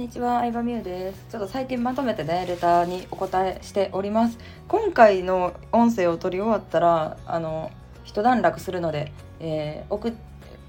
[0.00, 1.26] んにちは、相葉美優です。
[1.30, 4.38] ちょっと最近まとめてね、レターにお答えしております。
[4.66, 7.70] 今回の音声を取り終わったら、あの、
[8.02, 10.10] 一段落するので、えー、送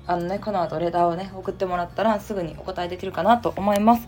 [0.06, 4.08] あのね、この後レターをね、送ってもらったらすぐにお答えできるかなと思います。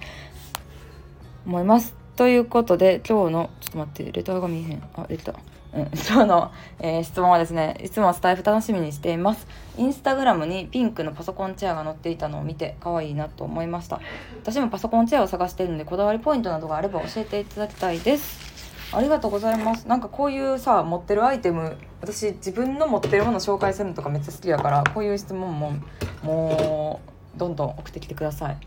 [1.46, 1.96] 思います。
[2.18, 4.84] ということで、今日の、ちょっと待って、レターが見えへん。
[4.98, 5.36] あ、出た。
[5.76, 9.48] うん、今日の、えー質問はですねいつもスタイフ楽しみにしています。
[9.78, 14.00] インスタグラムにピンクのパソコンチェアが載っていたのを見て可愛いなと思いました。
[14.42, 18.54] 私もパソコンチェアを探しているのでこだわりポイントなどがあれば教えていただきたいです。
[18.96, 19.88] ありがとうございます。
[19.88, 25.74] なんかこういうさ持ってるアイテム私自分の持ってるもの紹介するのとかめっちゃ好きやからこういう質問も
[26.22, 27.02] も
[27.36, 28.58] うどんどん送ってきてください。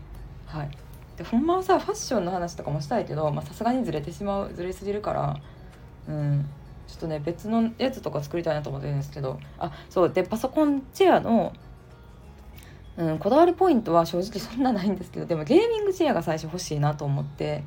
[0.47, 0.69] はい。
[1.15, 5.37] でほんまはさファッションの話とかもしたいけどまさすがにずれてしまうずれすぎるから
[6.09, 6.49] うん。
[6.87, 9.39] ちょっとね別のやつとか作りたいなと思ってるんですけど。
[9.59, 11.53] あそうでパソコンチェアの、
[12.97, 17.63] うん、こだわりポイントは正直そんなないんですけどでもゲーミングチェアが最初欲しいなと思って。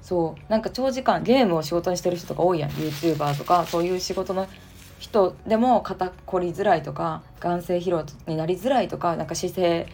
[0.00, 2.70] そうなんか長時間ゲームを仕事にしてる人とか多いやん。
[2.70, 4.48] YouTuber とかそういう仕事の
[4.98, 9.86] 人でも肩こりづらいとか眼性疲労になりづらいとかなんか姿勢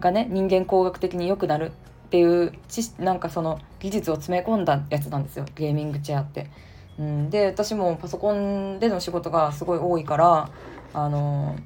[0.00, 1.72] がね人間工学的に良くなる
[2.06, 2.52] っていう
[2.98, 5.46] なんかその技術を詰め込んだやつなんですよ。
[5.54, 6.50] ゲーミングチェアって。
[6.98, 10.50] うん、で私もパソコンでの仕事がすごい多いから
[10.94, 11.56] あの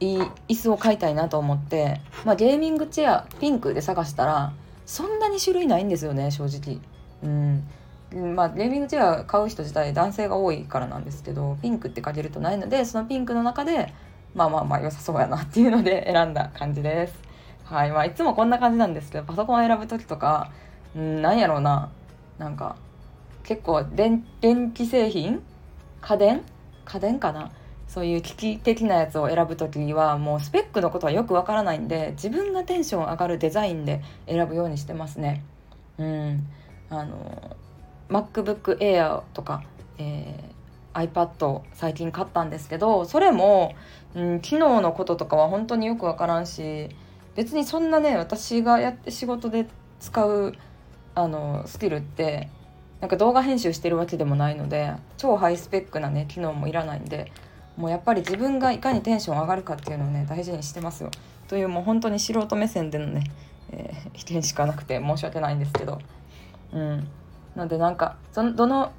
[0.00, 4.52] い椅子を買いたいなと思って、まあ、ゲーミングチェアピンクで探したら
[4.86, 6.78] そんなに種類ないんですよね正直。
[7.22, 7.64] うん
[8.36, 13.92] まあ、ゲーミングチェア買う人自体男性が多いからなんですけどピンクって書けるとないのでそのピンクの中で
[14.34, 17.14] まあまあまあ良さそうやなっていうので選んだ感じです。
[17.64, 20.52] はいまあ、いつもこんな感じなんですけどパソコンを選ぶ時とか、
[20.94, 21.90] うん、なんやろうな
[22.38, 22.76] なんか
[23.44, 24.24] 結構電
[24.72, 25.42] 気製品？
[26.00, 26.42] 家電？
[26.84, 27.52] 家電かな？
[27.86, 35.44] そういう機器的なやつを選ぶ時はもうスペックのことはよくわからないんで自分がテンション上がるデザインで選ぶようにしてますね。
[35.98, 36.46] うん、
[36.90, 37.56] あの
[38.08, 39.62] MacBook Air とか、
[39.98, 40.54] えー
[40.94, 43.74] iPad を最近買ったんですけどそれも、
[44.14, 46.88] うん、機能のこととかは本当によくわからんし
[47.34, 49.66] 別にそんなね私がやって仕事で
[49.98, 50.54] 使う
[51.16, 52.48] あのスキルって
[53.04, 57.30] なんか動画編集してるわけでもないので超ハイスペックなね機能もいらないんで
[57.76, 61.10] もうやっぱり自分がいかにテンション上がるかっていうのをね大事にしてますよ。
[61.46, 63.24] というもう本当に素人目線でのね、
[63.72, 65.98] えー意見しかなくて申し訳ないんですけど。
[66.72, 67.06] うん。
[67.54, 68.90] なんでなんかそのどの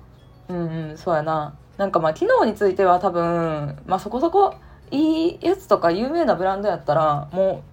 [0.50, 1.56] うんうんそうやな。
[1.78, 4.54] なんかまあ機能については多分まあそこそこ
[4.92, 7.64] いいやつとか有名なブランドやったらも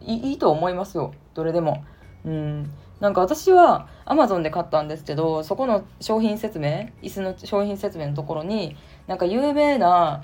[0.00, 1.12] ういいいいと思いますよ。
[1.34, 1.84] どれでも。
[2.24, 2.70] うん。
[3.02, 8.76] なんか私は Amazon で買ったんですけどそこの商品説明椅子の商品説明のところに
[9.08, 10.22] なんか有名な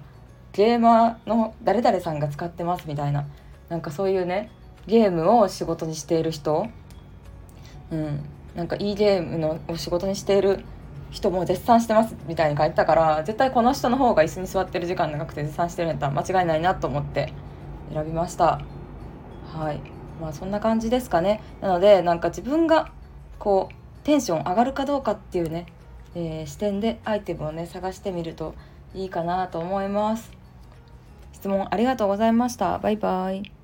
[0.53, 3.27] ゲーマーの誰々さんが使ってますみたいな
[3.69, 4.53] なんかそういうね
[4.87, 6.69] ゲームを仕事にしている人
[7.91, 8.25] うん
[8.55, 10.65] なんかいいゲームのを仕事にしている
[11.11, 17.33] 人も絶賛してますみたいに書いてたから絶対この人の方が椅子に座ってる時間長くて絶賛してるんやったら間違いないなと思って
[17.93, 18.61] 選びました。
[19.53, 19.98] はい。
[20.21, 21.41] まあそんな感じですかね。
[21.61, 22.91] なのでなんか自分が
[23.39, 23.75] こう
[24.05, 25.67] テンション上がるかどうかっていうね、
[26.15, 28.55] えー視点でアイテムをね探してみると
[28.95, 30.31] いいかなと思います。
[31.33, 32.79] 質問ありがとうございました。
[32.79, 33.58] バイバイ。